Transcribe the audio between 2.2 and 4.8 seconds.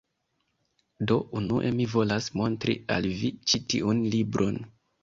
montri al vi ĉi tiun libron